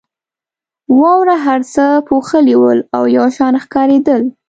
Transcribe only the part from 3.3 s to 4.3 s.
شان ښکارېدل.